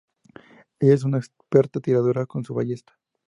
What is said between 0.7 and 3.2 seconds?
Ella es una experta tiradora con su ballesta.